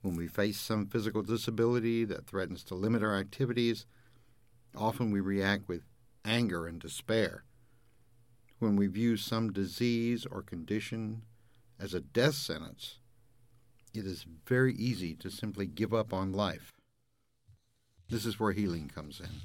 When 0.02 0.16
we 0.16 0.26
face 0.26 0.58
some 0.58 0.86
physical 0.86 1.22
disability 1.22 2.04
that 2.04 2.26
threatens 2.26 2.64
to 2.64 2.74
limit 2.74 3.04
our 3.04 3.16
activities, 3.16 3.86
often 4.76 5.12
we 5.12 5.20
react 5.20 5.68
with 5.68 5.82
anger 6.24 6.66
and 6.66 6.80
despair. 6.80 7.44
When 8.58 8.74
we 8.74 8.88
view 8.88 9.16
some 9.16 9.52
disease 9.52 10.26
or 10.26 10.42
condition 10.42 11.22
as 11.78 11.94
a 11.94 12.00
death 12.00 12.34
sentence, 12.34 12.98
it 13.94 14.04
is 14.04 14.26
very 14.46 14.74
easy 14.74 15.14
to 15.16 15.30
simply 15.30 15.66
give 15.66 15.94
up 15.94 16.12
on 16.12 16.32
life. 16.32 16.72
This 18.08 18.26
is 18.26 18.40
where 18.40 18.52
healing 18.52 18.90
comes 18.92 19.20
in. 19.20 19.42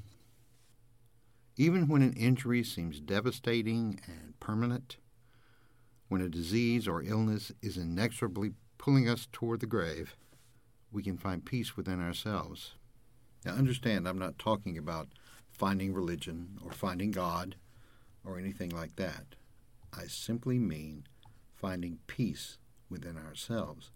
Even 1.56 1.88
when 1.88 2.02
an 2.02 2.14
injury 2.14 2.64
seems 2.64 3.00
devastating 3.00 4.00
and 4.08 4.40
permanent, 4.40 4.98
when 6.08 6.22
a 6.22 6.30
disease 6.30 6.88
or 6.88 7.04
illness 7.04 7.52
is 7.62 7.78
inexorably 7.78 8.52
pulling 8.78 9.10
us 9.10 9.28
toward 9.32 9.60
the 9.60 9.66
grave, 9.66 10.16
we 10.92 11.04
can 11.04 11.18
find 11.18 11.46
peace 11.46 11.76
within 11.76 12.02
ourselves. 12.02 12.76
Now, 13.46 13.54
understand, 13.54 14.08
I'm 14.08 14.20
not 14.20 14.40
talking 14.40 14.78
about 14.78 15.10
finding 15.50 15.94
religion 15.94 16.58
or 16.64 16.72
finding 16.72 17.12
God 17.12 17.56
or 18.24 18.38
anything 18.38 18.70
like 18.70 18.96
that. 18.98 19.36
I 19.94 20.06
simply 20.08 20.60
mean 20.60 21.06
finding 21.56 22.00
peace 22.08 22.58
within 22.90 23.18
ourselves, 23.18 23.92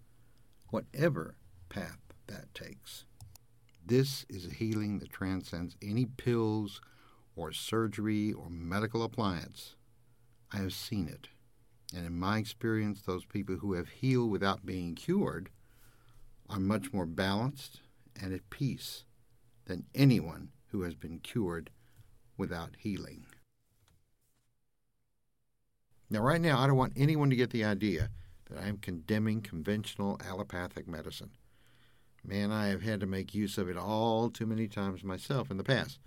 whatever 0.69 1.35
path 1.69 1.99
that 2.27 2.53
takes. 2.53 3.05
This 3.85 4.25
is 4.29 4.45
a 4.45 4.53
healing 4.53 4.99
that 4.99 5.11
transcends 5.11 5.75
any 5.81 6.05
pills 6.05 6.81
or 7.35 7.51
surgery 7.51 8.31
or 8.31 8.49
medical 8.49 9.03
appliance. 9.03 9.75
I 10.53 10.57
have 10.57 10.73
seen 10.73 11.07
it. 11.07 11.29
And 11.95 12.05
in 12.05 12.17
my 12.17 12.37
experience, 12.37 13.01
those 13.01 13.25
people 13.25 13.55
who 13.57 13.73
have 13.73 13.89
healed 13.89 14.31
without 14.31 14.65
being 14.65 14.95
cured 14.95 15.49
are 16.51 16.59
much 16.59 16.91
more 16.91 17.05
balanced 17.05 17.79
and 18.21 18.33
at 18.33 18.49
peace 18.49 19.05
than 19.65 19.85
anyone 19.95 20.49
who 20.67 20.81
has 20.81 20.95
been 20.95 21.19
cured 21.19 21.69
without 22.37 22.75
healing. 22.77 23.25
Now, 26.09 26.19
right 26.19 26.41
now, 26.41 26.59
I 26.59 26.67
don't 26.67 26.75
want 26.75 26.93
anyone 26.97 27.29
to 27.29 27.37
get 27.37 27.51
the 27.51 27.63
idea 27.63 28.09
that 28.49 28.61
I 28.61 28.67
am 28.67 28.77
condemning 28.77 29.41
conventional 29.41 30.19
allopathic 30.27 30.87
medicine. 30.87 31.31
Man, 32.23 32.51
I 32.51 32.67
have 32.67 32.81
had 32.81 32.99
to 32.99 33.05
make 33.07 33.33
use 33.33 33.57
of 33.57 33.69
it 33.69 33.77
all 33.77 34.29
too 34.29 34.45
many 34.45 34.67
times 34.67 35.03
myself 35.03 35.49
in 35.49 35.57
the 35.57 35.63
past. 35.63 35.99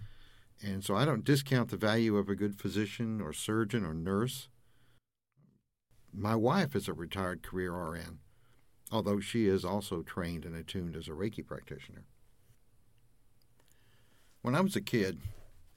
And 0.63 0.85
so 0.85 0.95
I 0.95 1.05
don't 1.05 1.25
discount 1.25 1.71
the 1.71 1.77
value 1.77 2.17
of 2.17 2.29
a 2.29 2.37
good 2.37 2.61
physician 2.61 3.21
or 3.21 3.33
surgeon 3.33 3.85
or 3.85 3.95
nurse. 3.95 4.49
My 6.13 6.37
wife 6.37 6.77
is 6.77 6.87
a 6.87 6.93
retired 6.93 7.43
career 7.43 7.73
RN, 7.73 8.21
although 8.91 9.21
she 9.21 9.47
is 9.47 9.65
also 9.65 10.03
trained 10.03 10.45
and 10.45 10.55
attuned 10.55 10.97
as 10.97 11.09
a 11.09 11.13
Reiki 11.13 11.45
practitioner. 11.45 12.05
When 14.43 14.55
I 14.55 14.61
was 14.61 14.77
a 14.77 14.81
kid, 14.81 15.21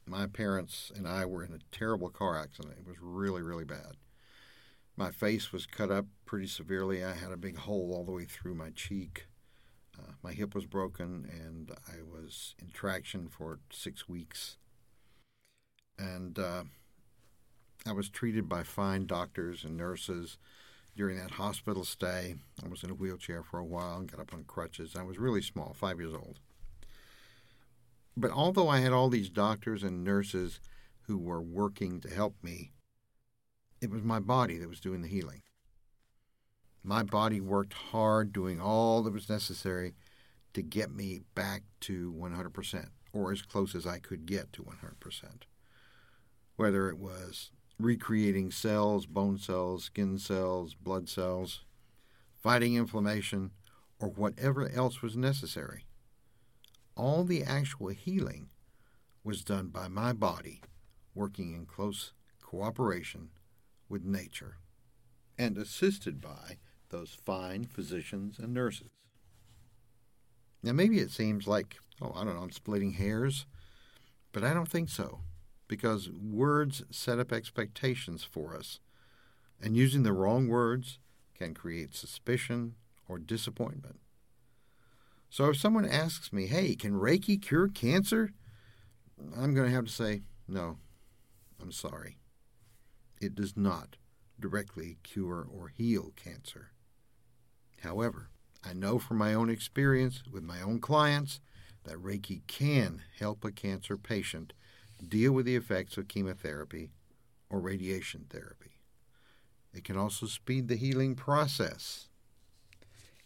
my 0.05 0.27
parents 0.27 0.91
and 0.95 1.07
I 1.07 1.25
were 1.25 1.43
in 1.43 1.53
a 1.53 1.75
terrible 1.75 2.09
car 2.09 2.37
accident. 2.37 2.75
It 2.79 2.87
was 2.87 2.97
really, 3.01 3.41
really 3.41 3.65
bad. 3.65 3.97
My 4.95 5.11
face 5.11 5.53
was 5.53 5.65
cut 5.65 5.91
up 5.91 6.05
pretty 6.25 6.47
severely. 6.47 7.03
I 7.03 7.13
had 7.13 7.31
a 7.31 7.37
big 7.37 7.57
hole 7.57 7.93
all 7.93 8.03
the 8.03 8.11
way 8.11 8.25
through 8.25 8.55
my 8.55 8.71
cheek. 8.71 9.27
Uh, 9.97 10.13
my 10.23 10.33
hip 10.33 10.55
was 10.55 10.65
broken, 10.65 11.29
and 11.31 11.71
I 11.87 12.01
was 12.01 12.55
in 12.59 12.69
traction 12.71 13.27
for 13.27 13.59
six 13.71 14.09
weeks. 14.09 14.57
And 15.99 16.37
uh, 16.37 16.63
I 17.85 17.91
was 17.91 18.09
treated 18.09 18.49
by 18.49 18.63
fine 18.63 19.05
doctors 19.05 19.63
and 19.63 19.77
nurses 19.77 20.37
during 20.97 21.17
that 21.17 21.31
hospital 21.31 21.85
stay. 21.85 22.35
I 22.63 22.67
was 22.67 22.83
in 22.83 22.89
a 22.89 22.95
wheelchair 22.95 23.43
for 23.43 23.59
a 23.59 23.65
while 23.65 23.97
and 23.97 24.11
got 24.11 24.19
up 24.19 24.33
on 24.33 24.43
crutches. 24.43 24.95
I 24.97 25.03
was 25.03 25.19
really 25.19 25.41
small, 25.41 25.73
five 25.73 25.99
years 25.99 26.13
old. 26.13 26.39
But 28.17 28.31
although 28.31 28.67
I 28.67 28.79
had 28.79 28.91
all 28.91 29.09
these 29.09 29.29
doctors 29.29 29.83
and 29.83 30.03
nurses 30.03 30.59
who 31.03 31.19
were 31.19 31.41
working 31.41 32.01
to 32.01 32.09
help 32.09 32.35
me, 32.41 32.71
it 33.79 33.91
was 33.91 34.01
my 34.01 34.19
body 34.19 34.57
that 34.57 34.67
was 34.67 34.79
doing 34.79 35.03
the 35.03 35.07
healing. 35.07 35.43
My 36.83 37.03
body 37.03 37.39
worked 37.39 37.73
hard 37.73 38.33
doing 38.33 38.59
all 38.59 39.03
that 39.03 39.13
was 39.13 39.29
necessary 39.29 39.93
to 40.53 40.63
get 40.63 40.89
me 40.89 41.21
back 41.35 41.61
to 41.81 42.11
100%, 42.11 42.87
or 43.13 43.31
as 43.31 43.43
close 43.43 43.75
as 43.75 43.85
I 43.85 43.99
could 43.99 44.25
get 44.25 44.51
to 44.53 44.63
100%. 44.63 45.43
Whether 46.55 46.89
it 46.89 46.97
was 46.97 47.51
recreating 47.79 48.51
cells, 48.51 49.05
bone 49.05 49.37
cells, 49.37 49.85
skin 49.85 50.17
cells, 50.17 50.73
blood 50.73 51.07
cells, 51.07 51.63
fighting 52.41 52.75
inflammation, 52.75 53.51
or 53.99 54.09
whatever 54.09 54.69
else 54.69 55.01
was 55.01 55.15
necessary. 55.15 55.85
All 56.95 57.23
the 57.23 57.43
actual 57.43 57.89
healing 57.89 58.49
was 59.23 59.43
done 59.43 59.67
by 59.67 59.87
my 59.87 60.13
body 60.13 60.61
working 61.13 61.53
in 61.53 61.65
close 61.65 62.13
cooperation 62.41 63.29
with 63.89 64.03
nature 64.03 64.57
and 65.37 65.57
assisted 65.57 66.21
by 66.21 66.57
those 66.89 67.17
fine 67.25 67.65
physicians 67.65 68.39
and 68.39 68.53
nurses. 68.53 68.89
Now, 70.63 70.71
maybe 70.71 70.99
it 70.99 71.11
seems 71.11 71.47
like, 71.47 71.77
oh, 72.01 72.13
I 72.15 72.23
don't 72.23 72.35
know, 72.35 72.41
I'm 72.41 72.51
splitting 72.51 72.93
hairs, 72.93 73.45
but 74.31 74.43
I 74.43 74.53
don't 74.53 74.69
think 74.69 74.89
so, 74.89 75.19
because 75.67 76.09
words 76.09 76.83
set 76.91 77.19
up 77.19 77.31
expectations 77.31 78.23
for 78.23 78.55
us, 78.55 78.79
and 79.61 79.75
using 79.75 80.03
the 80.03 80.13
wrong 80.13 80.47
words 80.47 80.99
can 81.33 81.53
create 81.53 81.95
suspicion 81.95 82.75
or 83.07 83.17
disappointment. 83.17 83.99
So 85.29 85.49
if 85.49 85.57
someone 85.57 85.85
asks 85.85 86.31
me, 86.31 86.47
hey, 86.47 86.75
can 86.75 86.93
Reiki 86.93 87.41
cure 87.41 87.67
cancer? 87.67 88.33
I'm 89.35 89.53
going 89.53 89.67
to 89.67 89.75
have 89.75 89.85
to 89.85 89.91
say, 89.91 90.21
no, 90.47 90.77
I'm 91.61 91.71
sorry. 91.71 92.17
It 93.19 93.35
does 93.35 93.57
not 93.57 93.97
directly 94.39 94.97
cure 95.03 95.47
or 95.51 95.69
heal 95.69 96.13
cancer. 96.15 96.69
However, 97.81 98.29
I 98.63 98.73
know 98.73 98.99
from 98.99 99.17
my 99.17 99.33
own 99.33 99.49
experience 99.49 100.23
with 100.31 100.43
my 100.43 100.61
own 100.61 100.79
clients 100.79 101.39
that 101.83 101.97
Reiki 101.97 102.41
can 102.47 103.01
help 103.19 103.43
a 103.43 103.51
cancer 103.51 103.97
patient 103.97 104.53
deal 105.03 105.31
with 105.31 105.45
the 105.45 105.55
effects 105.55 105.97
of 105.97 106.07
chemotherapy 106.07 106.91
or 107.49 107.59
radiation 107.59 108.25
therapy. 108.29 108.71
It 109.73 109.83
can 109.83 109.97
also 109.97 110.25
speed 110.25 110.67
the 110.67 110.75
healing 110.75 111.15
process. 111.15 112.09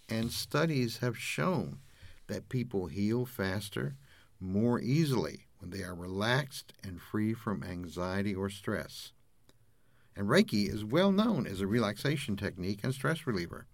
And 0.10 0.32
studies 0.32 0.98
have 0.98 1.18
shown 1.18 1.80
that 2.28 2.50
people 2.50 2.88
heal 2.88 3.26
faster, 3.26 3.96
more 4.40 4.80
easily 4.80 5.46
when 5.60 5.70
they 5.70 5.84
are 5.84 5.96
relaxed 5.96 6.74
and 6.84 7.00
free 7.00 7.34
from 7.34 7.64
anxiety 7.64 8.34
or 8.34 8.50
stress. 8.50 9.12
And 10.16 10.28
Reiki 10.28 10.68
is 10.68 10.84
well 10.84 11.12
known 11.12 11.48
as 11.48 11.62
a 11.62 11.68
relaxation 11.68 12.36
technique 12.36 12.82
and 12.84 12.94
stress 12.94 13.26
reliever. 13.26 13.68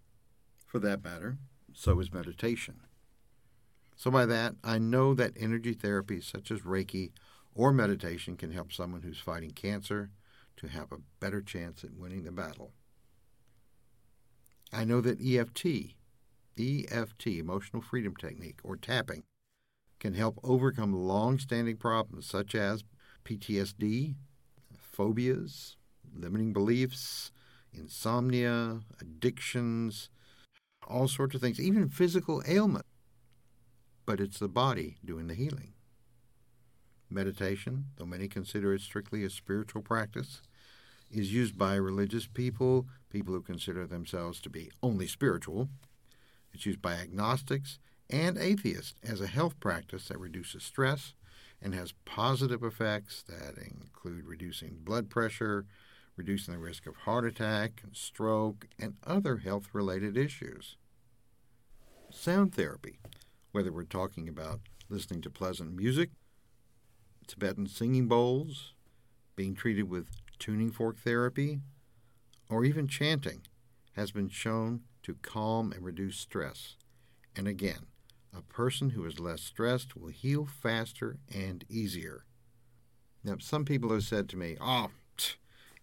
For 0.66 0.80
that 0.80 1.04
matter, 1.04 1.38
so 1.74 2.00
is 2.00 2.14
meditation. 2.14 2.82
So, 3.96 4.12
by 4.12 4.26
that, 4.28 4.56
I 4.64 4.78
know 4.78 5.16
that 5.16 5.34
energy 5.40 5.74
therapies 5.74 6.24
such 6.24 6.52
as 6.52 6.62
Reiki 6.62 7.12
or 7.58 7.74
meditation 7.74 8.38
can 8.38 8.52
help 8.52 8.72
someone 8.72 9.02
who's 9.02 9.20
fighting 9.20 9.50
cancer 9.50 10.12
to 10.58 10.68
have 10.68 10.92
a 10.92 11.02
better 11.20 11.42
chance 11.42 11.84
at 11.84 11.96
winning 11.96 12.24
the 12.24 12.32
battle. 12.32 12.72
I 14.72 14.84
know 14.84 15.02
that 15.02 15.22
EFT, 15.22 15.96
EFT, 16.58 17.28
Emotional 17.28 17.82
Freedom 17.82 18.16
Technique, 18.16 18.60
or 18.64 18.78
tapping, 18.78 19.24
can 20.00 20.14
help 20.14 20.40
overcome 20.44 20.94
long 20.94 21.40
standing 21.40 21.78
problems 21.78 22.28
such 22.28 22.54
as 22.54 22.84
PTSD, 23.26 24.16
phobias, 24.96 25.76
limiting 26.16 26.54
beliefs, 26.54 27.32
insomnia, 27.74 28.82
addictions, 29.02 30.10
all 30.88 31.08
sorts 31.08 31.34
of 31.34 31.42
things, 31.42 31.60
even 31.60 31.90
physical 31.90 32.44
ailments. 32.48 32.88
But 34.06 34.20
it's 34.20 34.40
the 34.40 34.48
body 34.48 34.98
doing 35.04 35.28
the 35.28 35.34
healing. 35.34 35.74
Meditation, 37.10 37.86
though 37.96 38.06
many 38.06 38.28
consider 38.28 38.74
it 38.74 38.82
strictly 38.82 39.24
a 39.24 39.30
spiritual 39.30 39.82
practice, 39.82 40.42
is 41.10 41.34
used 41.34 41.58
by 41.58 41.76
religious 41.76 42.28
people, 42.28 42.88
people 43.10 43.34
who 43.34 43.42
consider 43.42 43.88
themselves 43.88 44.42
to 44.42 44.50
be 44.50 44.70
only 44.84 45.08
spiritual. 45.08 45.70
It's 46.54 46.66
used 46.66 46.82
by 46.82 46.94
agnostics 46.94 47.80
and 48.10 48.38
atheists 48.38 48.96
as 49.04 49.22
a 49.22 49.28
health 49.28 49.60
practice 49.60 50.08
that 50.08 50.20
reduces 50.20 50.64
stress 50.64 51.14
and 51.62 51.74
has 51.74 51.94
positive 52.06 52.64
effects 52.64 53.24
that 53.24 53.58
include 53.58 54.26
reducing 54.26 54.80
blood 54.84 55.10
pressure, 55.10 55.66
reducing 56.16 56.54
the 56.54 56.60
risk 56.60 56.86
of 56.88 56.96
heart 56.98 57.26
attack 57.26 57.82
and 57.84 57.96
stroke, 57.96 58.68
and 58.80 58.96
other 59.06 59.38
health 59.38 59.70
related 59.74 60.18
issues. 60.18 60.78
Sound 62.10 62.54
therapy, 62.54 63.00
whether 63.52 63.72
we're 63.72 63.84
talking 63.84 64.28
about 64.30 64.62
listening 64.90 65.22
to 65.22 65.30
pleasant 65.30 65.76
music, 65.76 66.10
Tibetan 67.28 67.68
singing 67.68 68.08
bowls, 68.08 68.74
being 69.36 69.54
treated 69.54 69.90
with 69.90 70.08
tuning 70.40 70.72
fork 70.72 70.98
therapy, 71.00 71.60
or 72.50 72.64
even 72.64 72.88
chanting, 72.88 73.42
has 73.94 74.12
been 74.12 74.30
shown 74.30 74.82
to 75.04 75.16
calm 75.22 75.72
and 75.72 75.84
reduce 75.84 76.18
stress. 76.18 76.76
And 77.36 77.48
again, 77.48 77.88
a 78.36 78.42
person 78.42 78.92
who 78.92 79.06
is 79.06 79.20
less 79.20 79.42
stressed 79.42 79.96
will 79.96 80.10
heal 80.10 80.46
faster 80.46 81.18
and 81.34 81.64
easier. 81.70 82.26
Now, 83.24 83.36
some 83.40 83.66
people 83.66 83.92
have 83.92 84.04
said 84.04 84.30
to 84.30 84.38
me, 84.38 84.58
oh, 84.62 84.90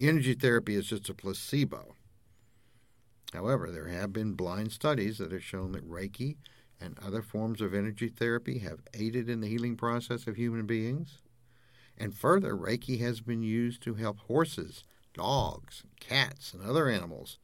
energy 0.01 0.35
therapy 0.35 0.77
is 0.77 0.87
just 0.87 1.09
a 1.09 1.15
placebo. 1.15 1.97
However, 3.33 3.71
there 3.71 3.89
have 3.89 4.13
been 4.13 4.35
blind 4.35 4.73
studies 4.73 5.19
that 5.19 5.33
have 5.33 5.43
shown 5.43 5.73
that 5.73 5.89
Reiki 5.89 6.37
and 6.81 6.99
other 7.05 7.23
forms 7.23 7.61
of 7.61 7.75
energy 7.75 8.09
therapy 8.09 8.59
have 8.59 8.81
aided 8.95 9.29
in 9.29 9.41
the 9.41 9.49
healing 9.49 9.77
process 9.77 10.27
of 10.27 10.37
human 10.37 10.67
beings. 10.67 11.19
And 11.97 12.15
further, 12.15 12.57
Reiki 12.57 13.01
has 13.01 13.21
been 13.21 13.43
used 13.43 13.83
to 13.83 13.95
help 13.95 14.19
horses, 14.21 14.85
dogs, 15.13 15.85
cats, 16.01 16.53
and 16.53 16.63
other 16.63 16.89
animals. 16.89 17.39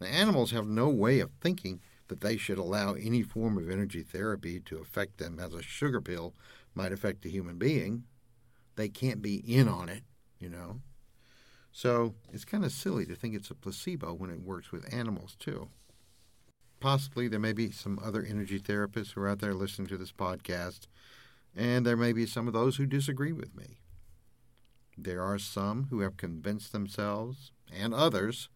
The 0.00 0.08
animals 0.08 0.50
have 0.50 0.66
no 0.66 0.88
way 0.88 1.20
of 1.20 1.30
thinking 1.40 1.80
that 2.08 2.20
they 2.20 2.36
should 2.36 2.58
allow 2.58 2.94
any 2.94 3.22
form 3.22 3.56
of 3.56 3.70
energy 3.70 4.02
therapy 4.02 4.60
to 4.60 4.78
affect 4.78 5.18
them 5.18 5.38
as 5.38 5.54
a 5.54 5.62
sugar 5.62 6.00
pill 6.00 6.34
might 6.74 6.92
affect 6.92 7.24
a 7.24 7.30
human 7.30 7.56
being. 7.56 8.04
They 8.76 8.88
can't 8.88 9.22
be 9.22 9.36
in 9.36 9.68
on 9.68 9.88
it, 9.88 10.02
you 10.38 10.48
know. 10.48 10.80
So 11.72 12.14
it's 12.32 12.44
kind 12.44 12.64
of 12.64 12.72
silly 12.72 13.06
to 13.06 13.14
think 13.14 13.34
it's 13.34 13.50
a 13.50 13.54
placebo 13.54 14.12
when 14.14 14.30
it 14.30 14.42
works 14.42 14.70
with 14.70 14.92
animals 14.92 15.36
too. 15.38 15.68
Possibly 16.80 17.28
there 17.28 17.40
may 17.40 17.52
be 17.52 17.70
some 17.70 17.98
other 18.04 18.22
energy 18.22 18.60
therapists 18.60 19.12
who 19.12 19.22
are 19.22 19.28
out 19.28 19.38
there 19.38 19.54
listening 19.54 19.88
to 19.88 19.96
this 19.96 20.12
podcast, 20.12 20.86
and 21.56 21.86
there 21.86 21.96
may 21.96 22.12
be 22.12 22.26
some 22.26 22.46
of 22.46 22.52
those 22.52 22.76
who 22.76 22.86
disagree 22.86 23.32
with 23.32 23.56
me. 23.56 23.78
There 24.96 25.22
are 25.22 25.38
some 25.38 25.88
who 25.90 26.00
have 26.00 26.16
convinced 26.16 26.72
themselves 26.72 27.50
and 27.72 27.92
others 27.92 28.48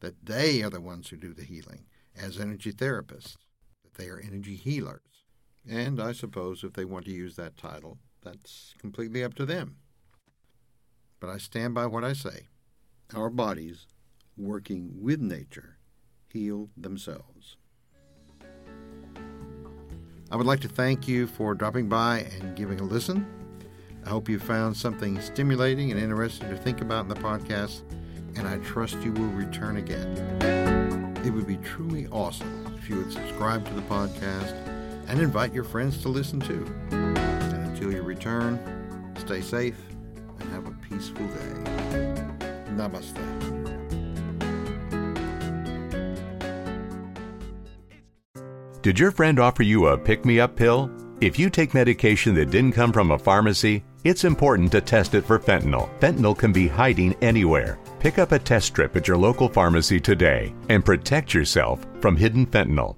that 0.00 0.26
they 0.26 0.62
are 0.62 0.70
the 0.70 0.80
ones 0.80 1.08
who 1.08 1.16
do 1.16 1.32
the 1.32 1.44
healing 1.44 1.86
as 2.16 2.38
energy 2.38 2.72
therapists, 2.72 3.36
that 3.82 3.94
they 3.94 4.08
are 4.08 4.20
energy 4.20 4.56
healers. 4.56 5.00
And 5.68 6.00
I 6.00 6.12
suppose 6.12 6.62
if 6.62 6.74
they 6.74 6.84
want 6.84 7.06
to 7.06 7.12
use 7.12 7.36
that 7.36 7.56
title, 7.56 7.98
that's 8.22 8.74
completely 8.78 9.24
up 9.24 9.34
to 9.34 9.46
them. 9.46 9.76
But 11.20 11.30
I 11.30 11.38
stand 11.38 11.74
by 11.74 11.86
what 11.86 12.04
I 12.04 12.12
say 12.12 12.48
our 13.14 13.30
bodies, 13.30 13.86
working 14.36 14.90
with 15.00 15.20
nature, 15.20 15.78
heal 16.28 16.68
themselves. 16.76 17.56
I 20.30 20.36
would 20.36 20.46
like 20.46 20.60
to 20.60 20.68
thank 20.68 21.06
you 21.06 21.28
for 21.28 21.54
dropping 21.54 21.88
by 21.88 22.26
and 22.40 22.56
giving 22.56 22.80
a 22.80 22.84
listen. 22.84 23.45
I 24.06 24.08
hope 24.08 24.28
you 24.28 24.38
found 24.38 24.76
something 24.76 25.20
stimulating 25.20 25.90
and 25.90 26.00
interesting 26.00 26.48
to 26.50 26.56
think 26.56 26.80
about 26.80 27.02
in 27.02 27.08
the 27.08 27.16
podcast, 27.16 27.80
and 28.36 28.46
I 28.46 28.58
trust 28.58 29.02
you 29.02 29.10
will 29.10 29.26
return 29.30 29.78
again. 29.78 31.16
It 31.24 31.30
would 31.30 31.48
be 31.48 31.56
truly 31.56 32.06
awesome 32.12 32.72
if 32.78 32.88
you 32.88 32.98
would 32.98 33.12
subscribe 33.12 33.66
to 33.66 33.74
the 33.74 33.82
podcast 33.82 34.52
and 35.08 35.20
invite 35.20 35.52
your 35.52 35.64
friends 35.64 36.00
to 36.02 36.08
listen 36.08 36.38
too. 36.38 36.64
And 36.92 37.68
until 37.68 37.92
you 37.92 38.02
return, 38.02 38.60
stay 39.18 39.40
safe 39.40 39.76
and 40.38 40.48
have 40.50 40.68
a 40.68 40.72
peaceful 40.88 41.26
day. 41.26 42.14
Namaste. 42.76 43.16
Did 48.82 49.00
your 49.00 49.10
friend 49.10 49.40
offer 49.40 49.64
you 49.64 49.88
a 49.88 49.98
pick 49.98 50.24
me 50.24 50.38
up 50.38 50.54
pill? 50.54 50.92
If 51.20 51.38
you 51.38 51.48
take 51.48 51.72
medication 51.74 52.34
that 52.34 52.50
didn't 52.50 52.72
come 52.72 52.92
from 52.92 53.10
a 53.10 53.18
pharmacy, 53.18 53.82
it's 54.08 54.24
important 54.24 54.70
to 54.72 54.80
test 54.80 55.14
it 55.14 55.24
for 55.24 55.38
fentanyl. 55.38 55.88
Fentanyl 56.00 56.36
can 56.36 56.52
be 56.52 56.68
hiding 56.68 57.14
anywhere. 57.22 57.78
Pick 57.98 58.18
up 58.18 58.32
a 58.32 58.38
test 58.38 58.66
strip 58.66 58.94
at 58.96 59.08
your 59.08 59.16
local 59.16 59.48
pharmacy 59.48 59.98
today 59.98 60.54
and 60.68 60.84
protect 60.84 61.34
yourself 61.34 61.84
from 62.00 62.16
hidden 62.16 62.46
fentanyl. 62.46 62.96